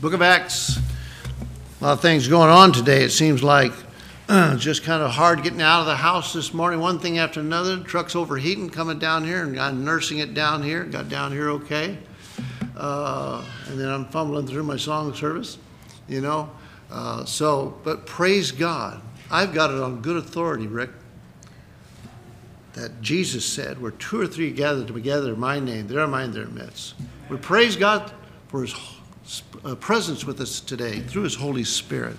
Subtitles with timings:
[0.00, 0.78] Book of Acts.
[0.78, 3.04] A lot of things going on today.
[3.04, 3.72] It seems like
[4.56, 7.80] just kind of hard getting out of the house this morning, one thing after another.
[7.80, 10.84] Trucks overheating coming down here, and I'm nursing it down here.
[10.84, 11.98] Got down here okay.
[12.78, 15.58] Uh, and then I'm fumbling through my song service,
[16.08, 16.48] you know.
[16.90, 19.02] Uh, so, but praise God.
[19.30, 20.90] I've got it on good authority, Rick,
[22.72, 26.24] that Jesus said, where two or three gathered together in my name, there am I
[26.24, 26.94] in their midst.
[27.28, 28.10] We praise God
[28.48, 28.72] for his
[29.64, 32.16] uh, presence with us today through his Holy Spirit.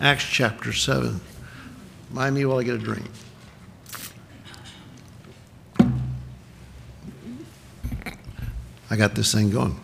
[0.00, 1.20] Acts chapter 7.
[2.10, 3.04] Mind me while I get a drink.
[8.90, 9.78] I got this thing going.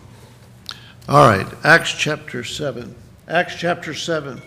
[1.09, 2.95] All right, Acts chapter 7.
[3.29, 4.41] Acts chapter 7.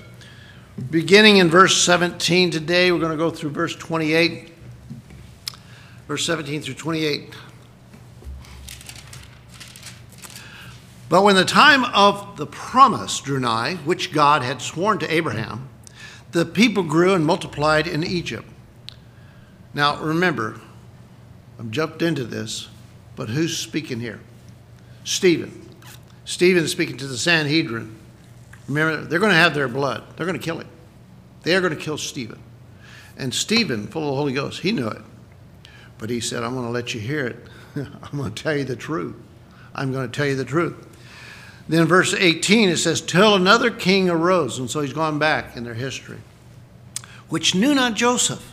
[0.90, 4.52] Beginning in verse 17 today, we're going to go through verse 28.
[6.08, 7.34] Verse 17 through 28.
[11.10, 15.70] But when the time of the promise drew nigh, which God had sworn to Abraham,
[16.32, 18.48] the people grew and multiplied in Egypt.
[19.74, 20.60] Now remember,
[21.60, 22.68] I've jumped into this,
[23.16, 24.20] but who's speaking here?
[25.04, 25.70] Stephen.
[26.26, 27.96] Stephen is speaking to the Sanhedrin.
[28.68, 30.04] Remember, they're going to have their blood.
[30.16, 30.68] They're going to kill him.
[31.44, 32.40] They are going to kill Stephen.
[33.18, 35.02] And Stephen, full of the Holy Ghost, he knew it.
[35.98, 37.38] But he said, I'm going to let you hear it.
[37.76, 39.16] I'm going to tell you the truth.
[39.74, 40.76] I'm going to tell you the truth.
[41.68, 44.60] Then verse 18 it says, Till another king arose.
[44.60, 46.20] And so he's gone back in their history,
[47.30, 48.44] which knew not Joseph.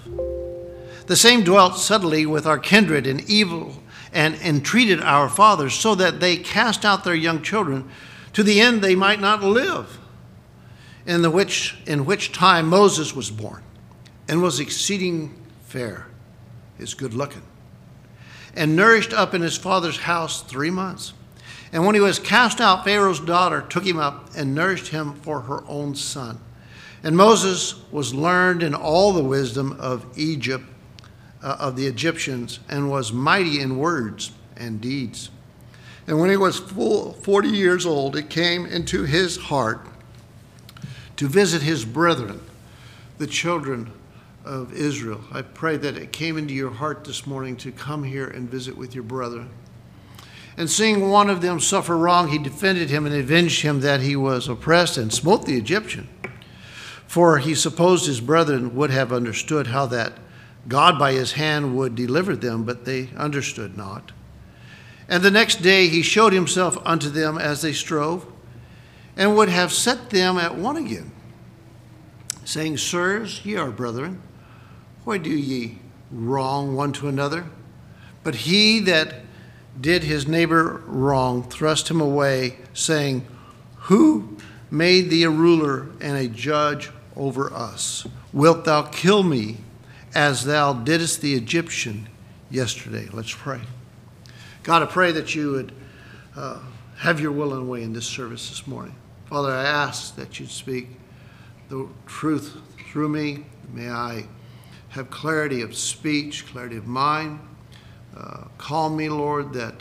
[1.07, 6.21] The same dwelt subtly with our kindred in evil and entreated our fathers, so that
[6.21, 7.89] they cast out their young children
[8.33, 9.99] to the end they might not live.
[11.05, 13.63] In the which in which time Moses was born,
[14.29, 16.07] and was exceeding fair,
[16.79, 17.43] is good looking,
[18.55, 21.13] and nourished up in his father's house three months.
[21.75, 25.41] And when he was cast out, Pharaoh's daughter took him up and nourished him for
[25.41, 26.39] her own son.
[27.03, 30.65] And Moses was learned in all the wisdom of Egypt,
[31.43, 35.31] uh, of the Egyptians, and was mighty in words and deeds.
[36.07, 39.85] And when he was full 40 years old, it came into his heart
[41.17, 42.41] to visit his brethren,
[43.19, 43.91] the children
[44.45, 45.23] of Israel.
[45.33, 48.77] I pray that it came into your heart this morning to come here and visit
[48.77, 49.51] with your brethren.
[50.57, 54.15] And seeing one of them suffer wrong, he defended him and avenged him that he
[54.15, 56.09] was oppressed and smote the Egyptian.
[57.07, 60.15] For he supposed his brethren would have understood how that
[60.69, 64.13] God by his hand would deliver them, but they understood not.
[65.09, 68.27] And the next day he showed himself unto them as they strove,
[69.17, 71.13] and would have set them at one again,
[72.45, 74.23] saying, Sirs, ye are brethren,
[75.05, 75.79] why do ye
[76.11, 77.47] wrong one to another?
[78.23, 79.24] But he that
[79.81, 83.27] did his neighbor wrong, thrust him away, saying,
[83.77, 84.37] Who
[84.71, 88.07] made thee a ruler and a judge over us?
[88.33, 89.59] Wilt thou kill me
[90.15, 92.09] as thou didst the Egyptian
[92.51, 93.09] yesterday?
[93.13, 93.61] Let's pray.
[94.63, 95.73] God, I pray that you would
[96.37, 96.61] uh,
[96.99, 98.95] have your will and way in this service this morning.
[99.27, 100.89] Father, I ask that you'd speak
[101.69, 102.57] the truth
[102.91, 103.45] through me.
[103.73, 104.27] May I
[104.91, 107.41] have clarity of speech, clarity of mind
[108.17, 109.75] uh, call me, Lord, that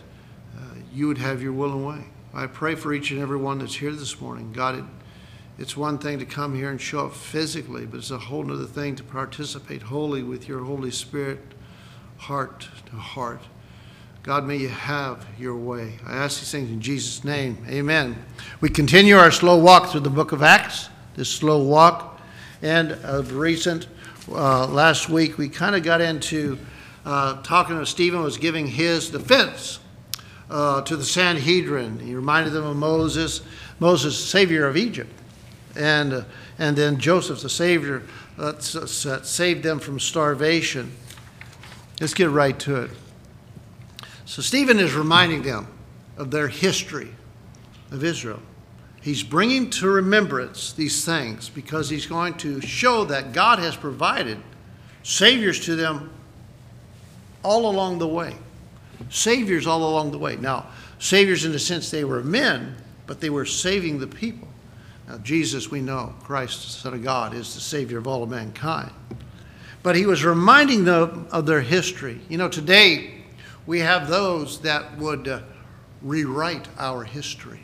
[0.58, 0.62] uh,
[0.94, 2.06] you would have your will and way.
[2.34, 4.54] I pray for each and every one that's here this morning.
[4.54, 4.84] God, it,
[5.60, 8.66] it's one thing to come here and show up physically, but it's a whole other
[8.66, 11.40] thing to participate wholly with your Holy Spirit,
[12.18, 13.42] heart to heart.
[14.24, 16.00] God, may you have your way.
[16.08, 17.58] I ask these things in Jesus' name.
[17.68, 18.16] Amen.
[18.62, 22.22] We continue our slow walk through the book of Acts, this slow walk.
[22.62, 23.88] And of recent,
[24.32, 26.58] uh, last week, we kind of got into
[27.06, 29.80] uh, talking to Stephen was giving his defense
[30.50, 32.00] uh, to the Sanhedrin.
[32.00, 33.42] He reminded them of Moses,
[33.80, 35.12] Moses, savior of Egypt,
[35.76, 36.24] and uh,
[36.60, 38.04] and then Joseph, the savior
[38.38, 40.92] that saved them from starvation.
[42.00, 42.92] Let's get right to it.
[44.26, 45.68] So Stephen is reminding them
[46.18, 47.10] of their history
[47.92, 48.40] of Israel.
[49.02, 54.38] He's bringing to remembrance these things because he's going to show that God has provided
[55.04, 56.12] saviors to them
[57.44, 58.36] all along the way.
[59.10, 60.36] Saviors all along the way.
[60.38, 60.68] Now,
[61.00, 62.76] saviors in the sense they were men,
[63.06, 64.48] but they were saving the people.
[65.08, 68.30] Now, Jesus, we know, Christ, the Son of God, is the Savior of all of
[68.30, 68.92] mankind.
[69.82, 72.22] But he was reminding them of their history.
[72.30, 73.26] You know, today
[73.66, 75.42] we have those that would uh,
[76.02, 77.60] rewrite our history.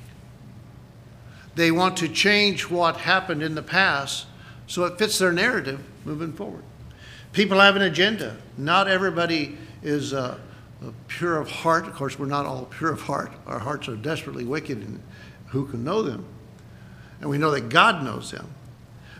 [1.55, 4.27] They want to change what happened in the past
[4.67, 6.63] so it fits their narrative moving forward.
[7.33, 8.37] People have an agenda.
[8.57, 10.37] Not everybody is uh,
[11.07, 11.87] pure of heart.
[11.87, 13.31] Of course, we're not all pure of heart.
[13.45, 15.01] Our hearts are desperately wicked and
[15.47, 16.25] who can know them?
[17.21, 18.47] And we know that God knows them.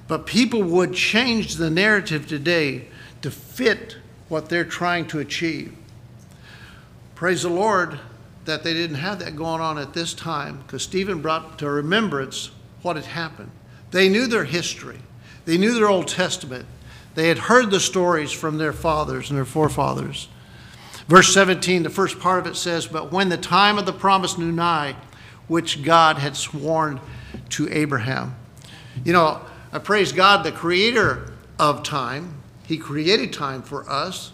[0.08, 2.88] But people would change the narrative today
[3.22, 3.98] to fit
[4.28, 5.76] what they're trying to achieve.
[7.16, 8.00] Praise the Lord
[8.46, 12.52] that they didn't have that going on at this time because Stephen brought to remembrance
[12.82, 13.52] what had happened.
[13.92, 15.00] They knew their history,
[15.46, 16.66] they knew their Old Testament,
[17.16, 20.30] they had heard the stories from their fathers and their forefathers.
[21.10, 24.38] Verse 17, the first part of it says, But when the time of the promise
[24.38, 24.96] knew nigh,
[25.48, 27.02] which God had sworn
[27.50, 28.36] to Abraham.
[29.04, 29.42] You know,
[29.74, 32.36] I praise God, the creator of time.
[32.68, 34.32] He created time for us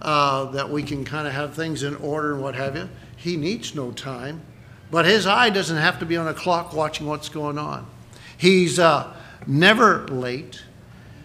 [0.00, 2.88] uh, that we can kind of have things in order and what have you.
[3.16, 4.42] He needs no time,
[4.92, 7.84] but his eye doesn't have to be on a clock watching what's going on.
[8.36, 9.12] He's uh,
[9.46, 10.62] never late.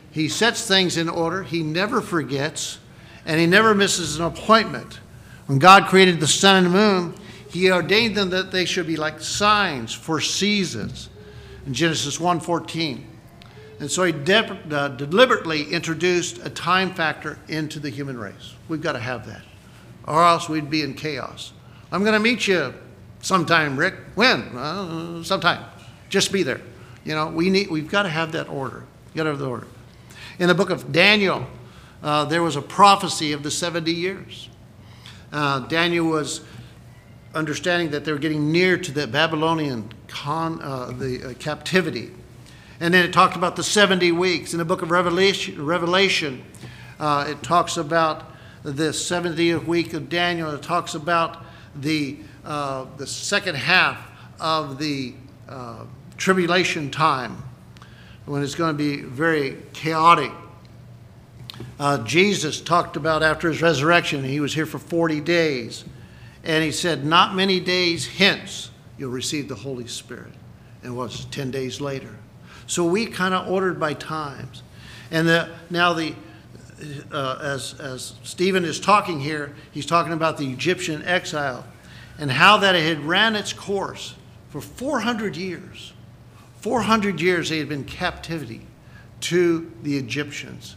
[0.09, 1.43] He sets things in order.
[1.43, 2.79] He never forgets,
[3.27, 4.99] and he never misses an appointment.
[5.45, 7.13] When God created the sun and the moon,
[7.49, 11.09] he ordained them that they should be like signs for seasons.
[11.65, 13.03] In Genesis 1:14.
[13.79, 18.55] And so he de- uh, deliberately introduced a time factor into the human race.
[18.69, 19.43] We've got to have that,
[20.07, 21.51] or else we'd be in chaos.
[21.91, 22.73] I'm going to meet you
[23.21, 23.93] sometime, Rick.
[24.15, 24.41] When?
[24.57, 25.63] Uh, sometime.
[26.09, 26.61] Just be there.
[27.03, 28.83] You know, we need, we've got to have that order.
[29.15, 29.67] Got to have the order.
[30.39, 31.45] In the book of Daniel,
[32.03, 34.49] uh, there was a prophecy of the 70 years.
[35.31, 36.41] Uh, Daniel was
[37.33, 42.11] understanding that they were getting near to the Babylonian con, uh, the uh, captivity.
[42.79, 44.53] And then it talked about the 70 weeks.
[44.53, 46.43] In the book of Revelation, Revelation
[46.99, 48.23] uh, it talks about
[48.63, 50.51] the 70th week of Daniel.
[50.51, 51.43] It talks about
[51.75, 53.99] the, uh, the second half
[54.39, 55.13] of the
[56.17, 57.43] tribulation time
[58.25, 60.31] when it's going to be very chaotic.
[61.79, 65.85] Uh, Jesus talked about after his resurrection, he was here for 40 days.
[66.43, 70.33] And he said, Not many days hence you'll receive the Holy Spirit.
[70.81, 72.15] And it was 10 days later.
[72.65, 74.63] So we kind of ordered by times.
[75.11, 76.15] And the, now the
[77.11, 81.65] uh, as, as Stephen is talking here, he's talking about the Egyptian exile
[82.17, 84.15] and how that it had ran its course
[84.49, 85.93] for 400 years.
[86.61, 88.61] 400 years they had been captivity
[89.21, 90.75] to the Egyptians.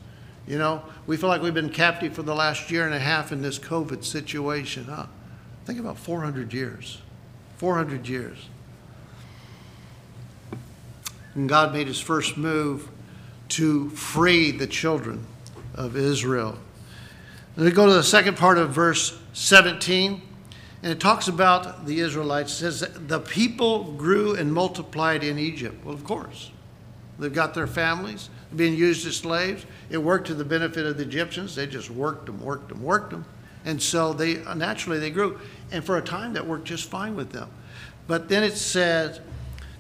[0.51, 3.31] You know, we feel like we've been captive for the last year and a half
[3.31, 4.87] in this COVID situation.
[4.87, 5.07] Huh?
[5.65, 7.01] Think about 400 years.
[7.59, 8.37] 400 years.
[11.37, 12.89] And God made his first move
[13.51, 15.25] to free the children
[15.77, 16.59] of Israel.
[17.55, 20.21] And we go to the second part of verse 17,
[20.83, 22.55] and it talks about the Israelites.
[22.55, 25.85] It says, The people grew and multiplied in Egypt.
[25.85, 26.51] Well, of course.
[27.21, 29.67] They've got their families being used as slaves.
[29.91, 31.55] It worked to the benefit of the Egyptians.
[31.55, 33.27] They just worked them, worked them, worked them.
[33.65, 35.39] And so they naturally they grew.
[35.71, 37.51] And for a time that worked just fine with them.
[38.07, 39.21] But then it says,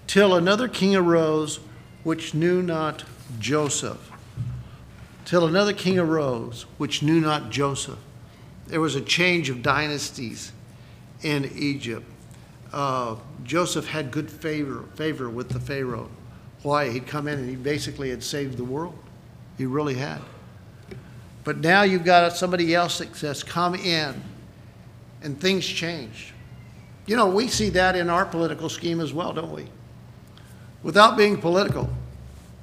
[0.06, 1.60] till another king arose
[2.04, 3.04] which knew not
[3.38, 4.10] Joseph.
[5.24, 7.98] Till another king arose which knew not Joseph.
[8.66, 10.52] There was a change of dynasties
[11.22, 12.06] in Egypt.
[12.72, 16.08] Uh, Joseph had good favor, favor with the Pharaoh.
[16.62, 16.90] Why?
[16.90, 18.98] He'd come in and he basically had saved the world.
[19.56, 20.20] He really had.
[21.44, 24.22] But now you've got somebody else that's come in
[25.22, 26.34] and things change.
[27.06, 29.66] You know, we see that in our political scheme as well, don't we?
[30.82, 31.90] Without being political,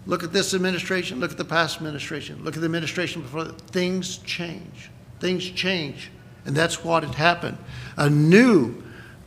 [0.05, 3.45] look at this administration, look at the past administration, look at the administration before.
[3.45, 4.89] Things change.
[5.19, 6.11] Things change.
[6.45, 7.57] And that's what had happened.
[7.97, 8.81] A new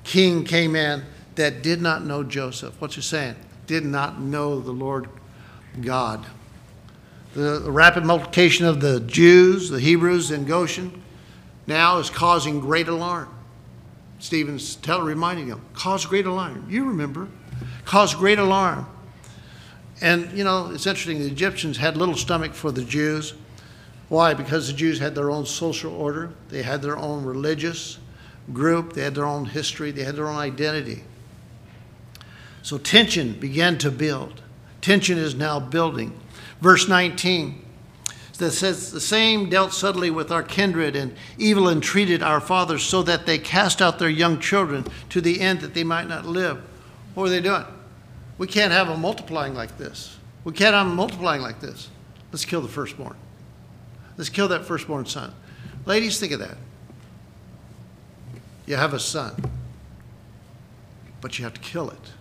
[0.04, 1.04] king came in
[1.34, 2.80] that did not know Joseph.
[2.80, 3.36] What's he saying?
[3.70, 5.08] Did not know the Lord
[5.80, 6.26] God.
[7.34, 11.04] The, rapid multiplication of the Jews, the Hebrews in Goshen,
[11.68, 13.32] now is causing great alarm.
[14.18, 16.66] Stephen's tell, reminding them, cause great alarm.
[16.68, 17.28] You remember,
[17.84, 18.88] cause great alarm.
[20.00, 23.34] And, you know, it's interesting, the Egyptians had little stomach for the Jews.
[24.08, 24.34] Why?
[24.34, 27.98] Because the Jews had their own social order, they had their own religious
[28.52, 31.04] group, they had their own history, they had their own identity.
[32.62, 34.42] So tension began to build.
[34.80, 36.18] Tension is now building.
[36.60, 37.64] Verse 19
[38.40, 43.02] that says, The same dealt subtly with our kindred and evil entreated our fathers, so
[43.04, 46.60] that they cast out their young children to the end that they might not live.
[47.14, 47.64] What are they doing?
[48.38, 50.16] We can't have them multiplying like this.
[50.42, 51.88] We can't have them multiplying like this.
[52.32, 53.16] Let's kill the firstborn.
[54.16, 55.32] Let's kill that firstborn son.
[55.86, 56.56] Ladies, think of that.
[58.66, 59.34] You have a son,
[61.20, 62.12] but you have to kill it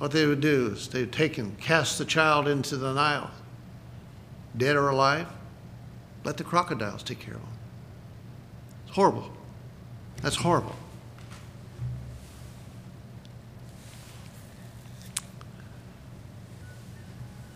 [0.00, 3.30] what they would do is they would take and cast the child into the Nile,
[4.56, 5.28] dead or alive.
[6.24, 7.48] Let the crocodiles take care of him.
[8.86, 9.30] It's horrible.
[10.22, 10.74] That's horrible.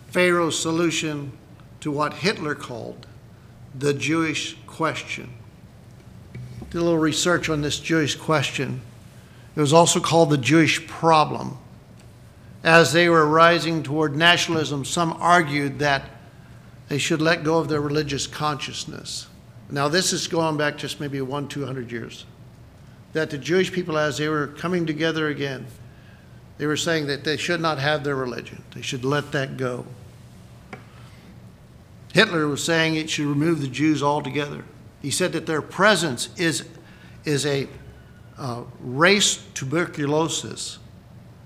[0.09, 1.33] Pharaoh's solution
[1.81, 3.07] to what Hitler called
[3.75, 5.33] the Jewish question.
[6.69, 8.83] Did a little research on this Jewish question.
[9.57, 11.57] It was also called the Jewish problem.
[12.65, 16.11] As they were rising toward nationalism, some argued that
[16.89, 19.27] they should let go of their religious consciousness.
[19.71, 22.25] Now, this is going back just maybe one, two hundred years.
[23.13, 25.67] That the Jewish people, as they were coming together again,
[26.57, 28.65] they were saying that they should not have their religion.
[28.75, 29.87] They should let that go.
[32.15, 34.65] Hitler was saying it should remove the Jews altogether.
[35.03, 36.65] He said that their presence is,
[37.25, 37.69] is a
[38.39, 40.79] uh, race tuberculosis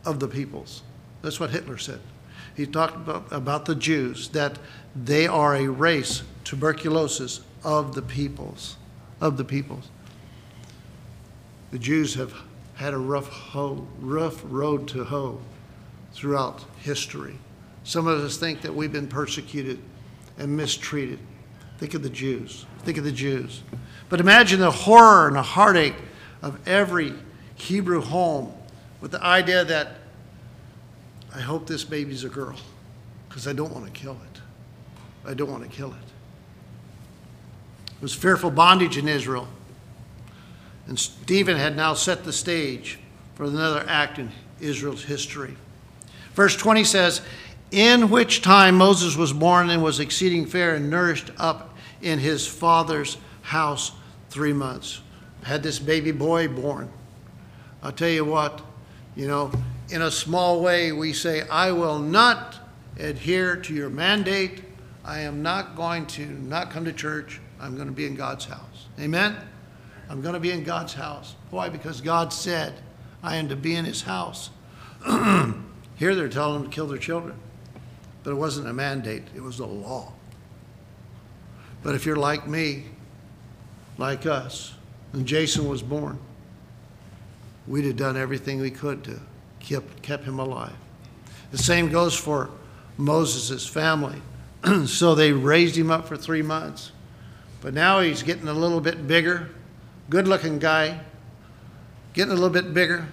[0.05, 0.83] of the peoples.
[1.23, 2.01] That's what Hitler said.
[2.55, 4.59] He talked about, about the Jews, that
[4.97, 8.77] they are a race tuberculosis of the peoples,
[9.21, 9.89] of the peoples.
[11.71, 12.33] The Jews have
[12.75, 15.41] had a rough, hoe, rough road to hoe
[16.13, 17.39] throughout history.
[17.85, 19.79] Some of us think that we've been persecuted
[20.39, 21.19] and mistreated.
[21.79, 22.67] Think of the Jews.
[22.81, 23.63] Think of the Jews.
[24.09, 25.97] But imagine the horror and the heartache
[26.43, 27.15] of every
[27.55, 28.53] Hebrew home
[29.01, 29.98] with the idea that
[31.35, 32.57] I hope this baby's a girl
[33.29, 34.41] because I don't want to kill it.
[35.29, 36.09] I don't want to kill it.
[37.87, 39.49] It was fearful bondage in Israel.
[40.87, 42.99] And Stephen had now set the stage
[43.35, 44.31] for another act in
[44.61, 45.57] Israel's history.
[46.33, 47.21] Verse 20 says,
[47.71, 52.47] In which time Moses was born and was exceeding fair and nourished up in his
[52.47, 53.93] father's house
[54.31, 55.01] three months.
[55.43, 56.91] Had this baby boy born.
[57.83, 58.61] I'll tell you what,
[59.15, 59.53] you know,
[59.91, 62.59] in a small way, we say, I will not
[62.99, 64.63] adhere to your mandate.
[65.05, 67.41] I am not going to not come to church.
[67.61, 68.87] I'm going to be in God's house.
[69.01, 69.37] Amen?
[70.11, 71.35] I'm going to be in God's house.
[71.51, 71.69] Why?
[71.69, 72.75] Because God said,
[73.23, 74.51] I am to be in his house.
[75.07, 77.37] Here they're telling them to kill their children.
[78.23, 80.13] But it wasn't a mandate, it was a law.
[81.83, 82.85] But if you're like me,
[83.97, 84.75] like us,
[85.13, 86.19] and Jason was born,
[87.67, 89.21] we'd have done everything we could to
[89.69, 90.77] keep kept him alive.
[91.51, 92.51] The same goes for
[92.97, 94.21] Moses' family.
[94.87, 96.93] so they raised him up for three months.
[97.61, 99.51] But now he's getting a little bit bigger
[100.11, 101.01] good looking guy,
[102.15, 103.07] getting a little bit bigger,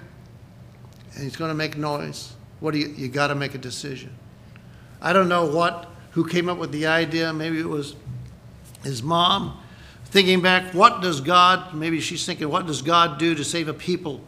[1.13, 2.33] and he's going to make noise.
[2.59, 4.15] What do you, you got to make a decision.
[5.01, 7.33] I don't know what, who came up with the idea.
[7.33, 7.95] Maybe it was
[8.83, 9.59] his mom.
[10.05, 13.73] Thinking back, what does God, maybe she's thinking, what does God do to save a
[13.73, 14.21] people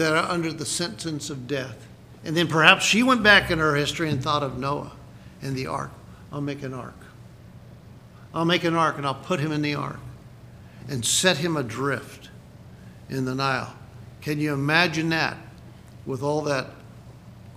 [0.00, 1.86] that are under the sentence of death?
[2.24, 4.92] And then perhaps she went back in her history and thought of Noah
[5.42, 5.90] and the ark.
[6.32, 6.96] I'll make an ark.
[8.32, 9.98] I'll make an ark and I'll put him in the ark
[10.88, 12.30] and set him adrift
[13.10, 13.74] in the Nile.
[14.22, 15.36] Can you imagine that
[16.06, 16.68] with all that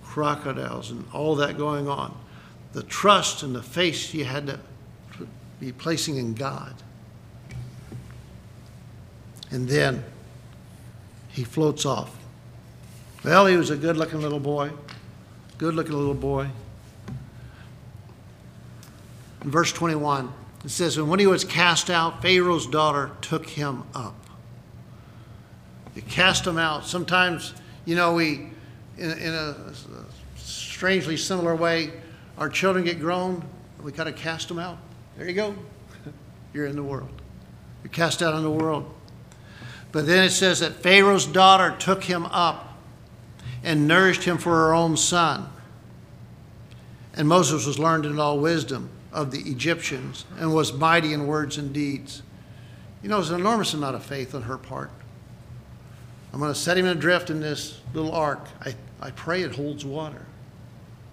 [0.02, 2.14] crocodiles and all that going on?
[2.74, 4.60] The trust and the faith you had to
[5.60, 6.74] be placing in God.
[9.50, 10.04] And then
[11.30, 12.14] he floats off.
[13.24, 14.70] Well, he was a good looking little boy.
[15.56, 16.50] Good looking little boy.
[19.42, 20.30] In verse 21,
[20.62, 24.14] it says, And when he was cast out, Pharaoh's daughter took him up.
[25.94, 26.84] You cast him out.
[26.84, 27.54] Sometimes,
[27.86, 28.50] you know, we,
[28.98, 29.72] in, in a
[30.36, 31.92] strangely similar way,
[32.36, 33.42] our children get grown,
[33.82, 34.76] we kind of cast them out.
[35.16, 35.54] There you go.
[36.52, 37.22] You're in the world.
[37.82, 38.92] You're cast out in the world.
[39.92, 42.73] But then it says that Pharaoh's daughter took him up
[43.64, 45.48] and nourished him for her own son.
[47.14, 51.58] And Moses was learned in all wisdom of the Egyptians and was mighty in words
[51.58, 52.22] and deeds.
[53.02, 54.90] You know, there's an enormous amount of faith on her part.
[56.32, 58.46] I'm going to set him adrift in this little ark.
[58.60, 60.26] I, I pray it holds water.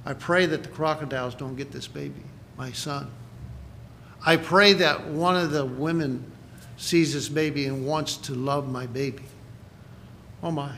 [0.06, 2.24] I pray that the crocodiles don't get this baby,
[2.58, 3.12] my son.
[4.26, 6.32] I pray that one of the women
[6.78, 9.24] sees this baby and wants to love my baby.
[10.42, 10.76] Oh my,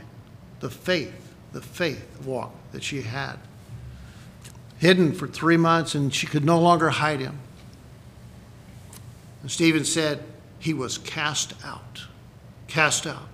[0.60, 3.38] the faith, the faith walk that she had
[4.84, 7.40] hidden for three months, and she could no longer hide him.
[9.42, 10.22] And Stephen said,
[10.60, 12.04] He was cast out.
[12.68, 13.30] Cast out.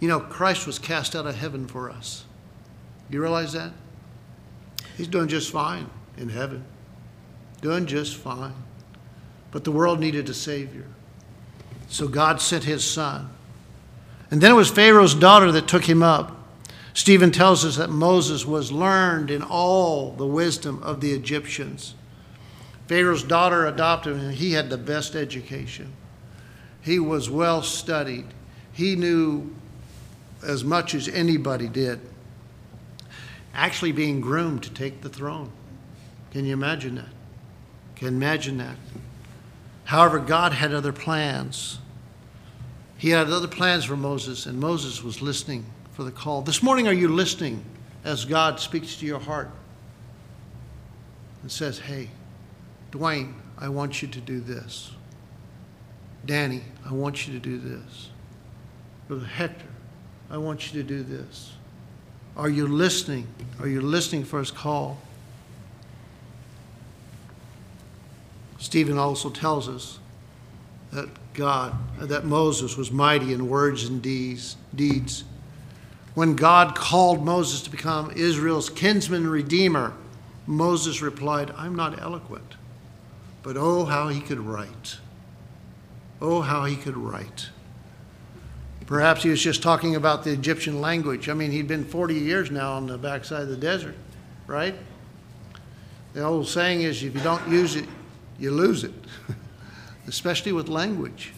[0.00, 2.24] You know, Christ was cast out of heaven for us.
[3.08, 3.70] You realize that?
[4.96, 6.64] He's doing just fine in heaven.
[7.62, 8.54] Doing just fine.
[9.52, 10.86] But the world needed a Savior.
[11.88, 13.30] So God sent His Son.
[14.32, 16.35] And then it was Pharaoh's daughter that took him up.
[16.96, 21.94] Stephen tells us that Moses was learned in all the wisdom of the Egyptians.
[22.88, 24.28] Pharaoh's daughter adopted him.
[24.28, 25.92] And he had the best education.
[26.80, 28.24] He was well studied.
[28.72, 29.54] He knew
[30.42, 32.00] as much as anybody did.
[33.52, 35.50] Actually, being groomed to take the throne.
[36.30, 37.12] Can you imagine that?
[37.96, 38.76] Can you imagine that?
[39.84, 41.78] However, God had other plans.
[42.96, 46.42] He had other plans for Moses, and Moses was listening for the call.
[46.42, 47.64] This morning, are you listening
[48.04, 49.48] as God speaks to your heart
[51.40, 52.10] and says, Hey,
[52.92, 54.90] Dwayne, I want you to do this.
[56.26, 58.10] Danny, I want you to do this.
[59.08, 59.64] Brother Hector,
[60.30, 61.54] I want you to do this.
[62.36, 63.26] Are you listening?
[63.58, 64.98] Are you listening for his call?
[68.58, 69.98] Stephen also tells us
[70.92, 74.58] that God, that Moses was mighty in words and deeds.
[74.74, 75.24] deeds.
[76.16, 79.92] When God called Moses to become Israel's kinsman redeemer,
[80.46, 82.54] Moses replied, I'm not eloquent,
[83.42, 84.96] but oh, how he could write.
[86.22, 87.50] Oh, how he could write.
[88.86, 91.28] Perhaps he was just talking about the Egyptian language.
[91.28, 93.96] I mean, he'd been 40 years now on the backside of the desert,
[94.46, 94.74] right?
[96.14, 97.84] The old saying is if you don't use it,
[98.38, 98.94] you lose it,
[100.06, 101.34] especially with language.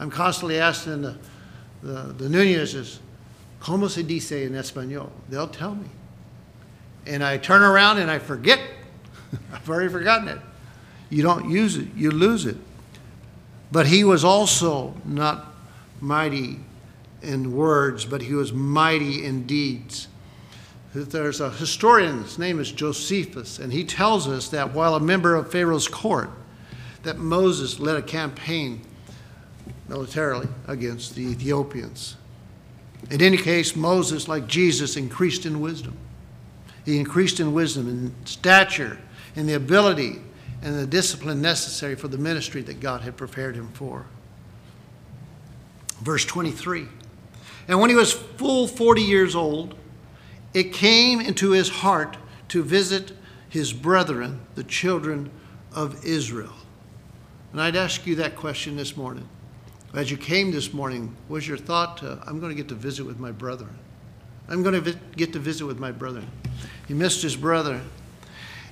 [0.00, 1.16] I'm constantly asking the,
[1.84, 2.98] the, the Nunezes,
[3.60, 5.10] ¿Cómo se dice en español?
[5.28, 5.88] They'll tell me.
[7.06, 8.60] And I turn around and I forget.
[9.52, 10.38] I've already forgotten it.
[11.10, 12.56] You don't use it, you lose it.
[13.72, 15.54] But he was also not
[16.00, 16.60] mighty
[17.22, 20.08] in words, but he was mighty in deeds.
[20.94, 25.34] There's a historian, his name is Josephus, and he tells us that while a member
[25.34, 26.30] of Pharaoh's court,
[27.02, 28.80] that Moses led a campaign
[29.88, 32.16] militarily against the Ethiopians.
[33.10, 35.96] In any case, Moses, like Jesus, increased in wisdom.
[36.84, 38.98] He increased in wisdom and stature
[39.36, 40.20] and the ability
[40.62, 44.06] and the discipline necessary for the ministry that God had prepared him for.
[46.00, 46.86] Verse 23
[47.68, 49.74] And when he was full 40 years old,
[50.54, 52.16] it came into his heart
[52.48, 53.12] to visit
[53.48, 55.30] his brethren, the children
[55.74, 56.54] of Israel.
[57.52, 59.28] And I'd ask you that question this morning.
[59.94, 63.04] As you came this morning, was your thought, to, I'm going to get to visit
[63.04, 63.76] with my brethren?
[64.48, 66.26] I'm going to get to visit with my brethren.
[66.86, 67.80] He missed his brother.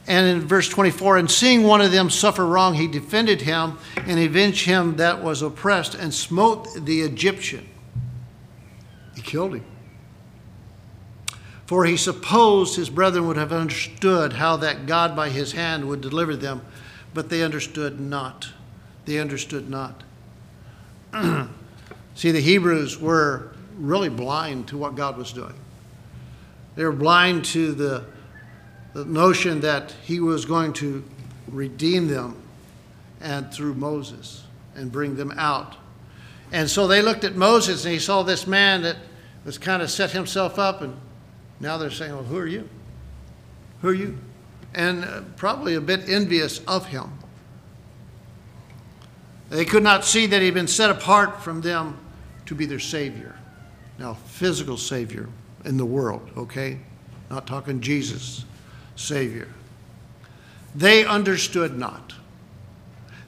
[0.06, 4.20] And in verse 24, and seeing one of them suffer wrong, he defended him and
[4.20, 7.66] avenged him that was oppressed and smote the Egyptian.
[9.14, 9.64] He killed him.
[11.66, 16.00] For he supposed his brethren would have understood how that God by his hand would
[16.00, 16.60] deliver them,
[17.12, 18.50] but they understood not.
[19.06, 20.04] They understood not.
[22.14, 25.54] See, the Hebrews were really blind to what God was doing.
[26.74, 28.04] They were blind to the,
[28.92, 31.04] the notion that he was going to
[31.48, 32.36] redeem them
[33.20, 35.76] and through Moses and bring them out.
[36.52, 38.96] And so they looked at Moses and he saw this man that
[39.44, 40.96] was kind of set himself up and
[41.60, 42.68] now they're saying, well, who are you?
[43.82, 44.18] Who are you?
[44.74, 47.10] And uh, probably a bit envious of him.
[49.48, 51.98] They could not see that he'd been set apart from them
[52.46, 53.36] to be their Savior.
[53.98, 55.28] Now, physical Savior
[55.64, 56.78] in the world, okay?
[57.30, 58.44] Not talking Jesus,
[58.94, 59.48] Savior.
[60.74, 62.14] They understood not.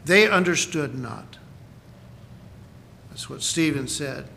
[0.04, 1.38] They understood not.
[3.10, 4.28] That's what Stephen said.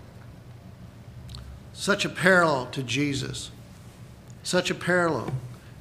[1.73, 3.51] Such a parallel to Jesus.
[4.43, 5.33] Such a parallel.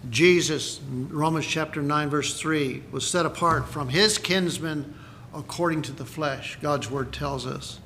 [0.08, 4.94] Jesus, Romans chapter 9, verse 3, was set apart from his kinsmen
[5.35, 7.81] according to the flesh, God's word tells us.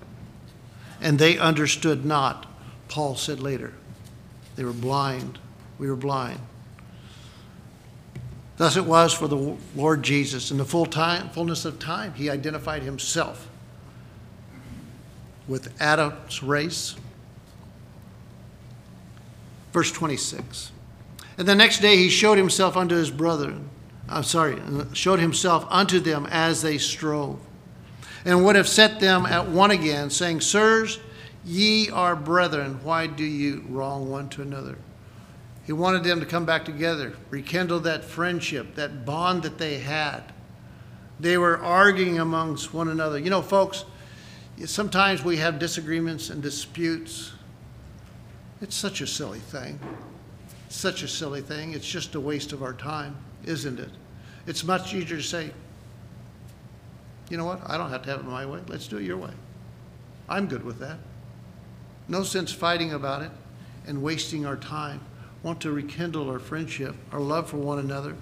[1.00, 2.46] And they understood not,
[2.88, 3.72] Paul said later.
[4.56, 5.38] They were blind.
[5.78, 6.40] We were blind.
[8.56, 10.50] Thus it was for the Lord Jesus.
[10.50, 13.48] In the full time, fullness of time, he identified himself
[15.48, 16.94] with Adam's race.
[19.72, 20.70] Verse 26.
[21.36, 23.68] And the next day he showed himself unto his brethren.
[24.08, 24.60] I'm sorry,
[24.92, 27.40] showed himself unto them as they strove,
[28.24, 30.98] and would have set them at one again, saying, Sirs,
[31.44, 34.76] ye are brethren, why do you wrong one to another?
[35.66, 40.22] He wanted them to come back together, rekindle that friendship, that bond that they had.
[41.18, 43.18] They were arguing amongst one another.
[43.18, 43.84] You know, folks,
[44.66, 47.32] sometimes we have disagreements and disputes.
[48.60, 49.78] It's such a silly thing.
[50.68, 51.72] Such a silly thing.
[51.72, 53.90] It's just a waste of our time, isn't it?
[54.46, 55.50] It's much easier to say,
[57.30, 57.60] you know what?
[57.66, 58.60] I don't have to have it my way.
[58.68, 59.30] Let's do it your way.
[60.28, 60.98] I'm good with that.
[62.08, 63.30] No sense fighting about it
[63.86, 65.00] and wasting our time
[65.42, 68.16] want to rekindle our friendship, our love for one another.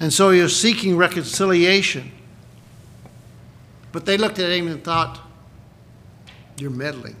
[0.00, 2.10] And so was seeking reconciliation.
[3.92, 5.20] But they looked at him and thought,
[6.58, 7.16] You're meddling.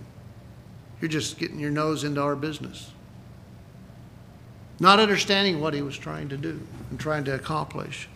[1.00, 2.91] You're just getting your nose into our business.
[4.82, 8.08] Not understanding what he was trying to do and trying to accomplish.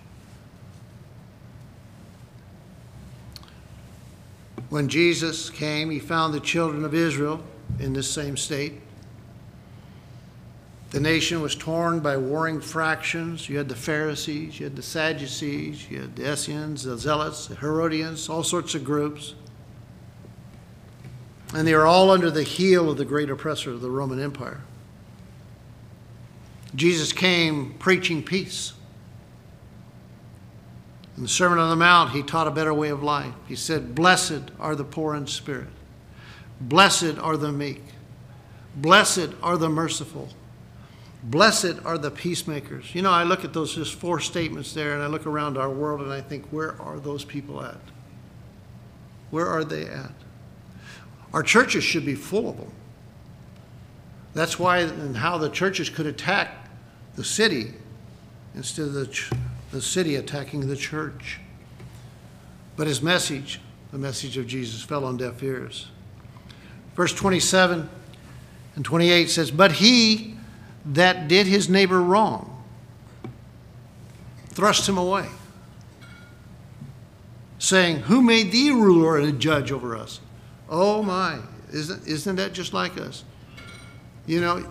[4.69, 7.41] When Jesus came, he found the children of Israel
[7.79, 8.81] in this same state.
[10.91, 13.49] The nation was torn by warring fractions.
[13.49, 17.55] You had the Pharisees, you had the Sadducees, you had the Essenes, the Zealots, the
[17.55, 19.37] Herodians, all sorts of groups.
[21.55, 24.63] And they were all under the heel of the great oppressor of the Roman Empire.
[26.77, 28.75] Jesus came preaching peace.
[31.17, 33.33] In the Sermon on the Mount, he taught a better way of life.
[33.49, 35.69] He said, Blessed are the poor in spirit,
[36.61, 37.83] blessed are the meek,
[38.77, 40.29] blessed are the merciful,
[41.23, 42.95] blessed are the peacemakers.
[42.95, 45.71] You know, I look at those just four statements there, and I look around our
[45.71, 47.81] world and I think, where are those people at?
[49.31, 50.13] Where are they at?
[51.33, 52.73] Our churches should be full of them.
[54.35, 56.66] That's why and how the churches could attack
[57.17, 57.73] the city
[58.55, 59.31] instead of the, ch-
[59.73, 61.41] the city attacking the church.
[62.77, 65.89] But his message, the message of Jesus, fell on deaf ears.
[66.95, 67.89] Verse 27
[68.77, 70.35] and 28 says, But he
[70.85, 72.53] that did his neighbor wrong
[74.51, 75.27] thrust him away,
[77.59, 80.21] saying, Who made thee ruler and judge over us?
[80.69, 81.39] Oh my,
[81.73, 83.25] isn't, isn't that just like us?
[84.27, 84.67] You know,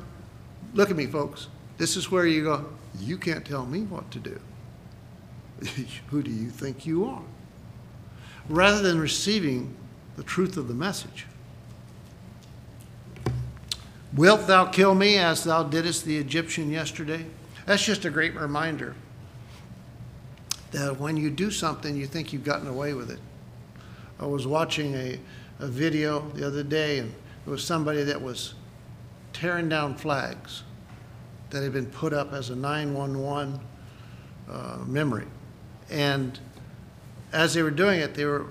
[0.73, 1.47] look at me, folks.
[1.77, 2.65] This is where you go,
[2.99, 4.39] you can't tell me what to do.
[6.09, 7.21] Who do you think you are?
[8.47, 9.75] Rather than receiving
[10.15, 11.25] the truth of the message.
[14.13, 17.25] Wilt thou kill me as thou didst the Egyptian yesterday?
[17.65, 18.95] That's just a great reminder
[20.71, 23.19] that when you do something, you think you've gotten away with it.
[24.19, 25.19] I was watching a,
[25.59, 27.13] a video the other day, and
[27.45, 28.53] it was somebody that was
[29.33, 30.63] tearing down flags
[31.55, 33.57] that had been put up as a 911
[34.51, 35.25] uh, memory.
[35.89, 36.37] And
[37.31, 38.47] as they were doing it, they were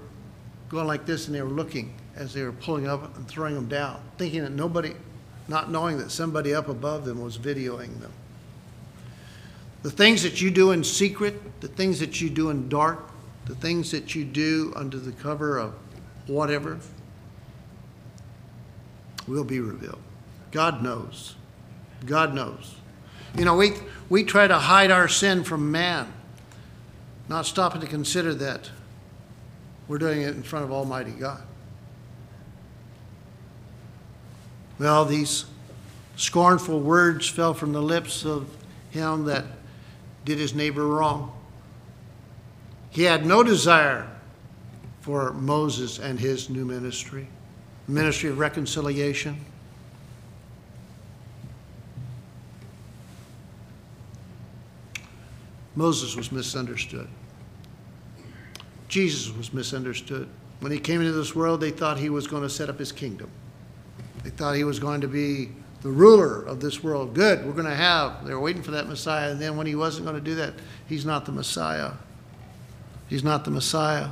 [0.71, 3.69] going like this and they were looking as they were pulling up and throwing them
[3.69, 4.95] down, thinking that nobody,
[5.49, 8.11] not knowing that somebody up above them was videoing them.
[9.83, 13.11] The things that you do in secret, the things that you do in dark,
[13.45, 15.75] the things that you do under the cover of
[16.27, 16.81] whatever
[19.29, 20.01] will be revealed.
[20.53, 21.35] God knows.
[22.07, 22.77] God knows.
[23.37, 23.73] You know, we,
[24.09, 26.13] we try to hide our sin from man,
[27.29, 28.71] not stopping to consider that
[29.89, 31.43] we're doing it in front of Almighty God.
[34.79, 35.47] Well, these
[36.17, 38.49] scornful words fell from the lips of
[38.91, 39.45] him that
[40.25, 41.33] did his neighbor wrong.
[42.91, 44.09] He had no desire
[45.01, 47.29] for Moses and his new ministry,
[47.89, 49.45] ministry of reconciliation.
[55.77, 57.09] Moses was misunderstood.
[58.89, 60.29] Jesus was misunderstood.
[60.61, 62.93] When he came into this world, they thought he was going to set up his
[62.93, 63.31] kingdom.
[64.23, 65.51] They thought he was going to be
[65.83, 67.15] the ruler of this world.
[67.15, 68.25] Good, we're going to have.
[68.25, 69.31] They were waiting for that Messiah.
[69.31, 70.55] And then when he wasn't going to do that,
[70.89, 71.93] he's not the Messiah.
[73.09, 74.11] He's not the Messiah.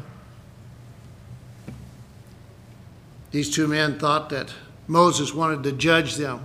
[3.31, 4.53] These two men thought that
[4.87, 6.45] Moses wanted to judge them,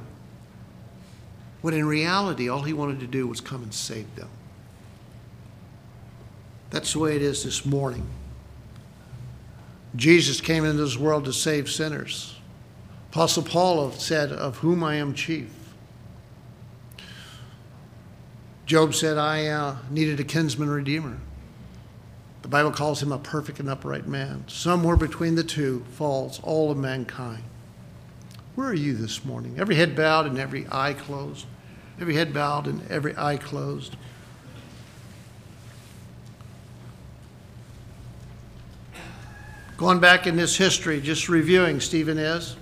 [1.62, 4.30] when in reality, all he wanted to do was come and save them.
[6.70, 8.08] That's the way it is this morning.
[9.96, 12.36] Jesus came into this world to save sinners.
[13.12, 15.50] Apostle Paul said, Of whom I am chief.
[18.66, 21.18] Job said, I uh, needed a kinsman redeemer.
[22.42, 24.44] The Bible calls him a perfect and upright man.
[24.48, 27.44] Somewhere between the two falls all of mankind.
[28.56, 29.56] Where are you this morning?
[29.58, 31.46] Every head bowed and every eye closed.
[32.00, 33.96] Every head bowed and every eye closed.
[39.78, 42.56] Going back in this history, just reviewing, Stephen is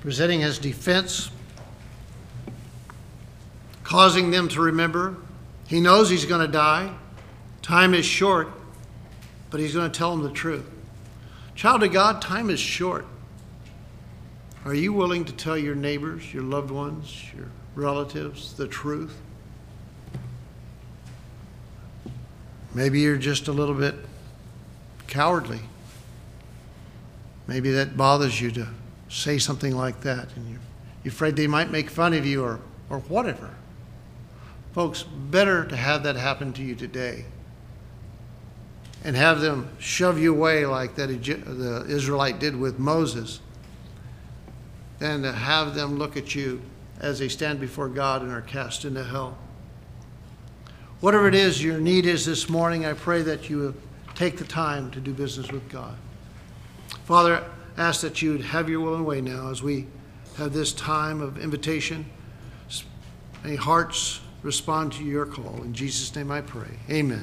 [0.00, 1.30] presenting his defense,
[3.84, 5.16] causing them to remember.
[5.66, 6.92] He knows he's going to die.
[7.62, 8.48] Time is short,
[9.50, 10.68] but he's going to tell them the truth.
[11.54, 13.06] Child of God, time is short.
[14.66, 19.16] Are you willing to tell your neighbors, your loved ones, your relatives the truth?
[22.74, 23.94] Maybe you're just a little bit
[25.14, 25.60] cowardly.
[27.46, 28.66] Maybe that bothers you to
[29.08, 32.58] say something like that, and you're, afraid they might make fun of you or,
[32.90, 33.50] or whatever.
[34.72, 37.26] Folks, better to have that happen to you today
[39.04, 43.38] and have them shove you away like that the Israelite did with Moses
[44.98, 46.60] than to have them look at you
[46.98, 49.38] as they stand before God and are cast into hell.
[51.00, 53.74] Whatever it is your need is this morning, I pray that you
[54.14, 55.96] take the time to do business with God.
[57.04, 57.44] Father,
[57.76, 59.86] ask that you would have your will and way now as we
[60.36, 62.06] have this time of invitation.
[63.44, 65.62] May hearts respond to your call.
[65.62, 66.78] In Jesus' name I pray.
[66.90, 67.22] Amen.